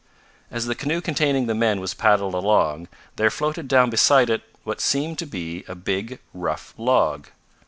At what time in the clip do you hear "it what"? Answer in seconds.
4.31-4.81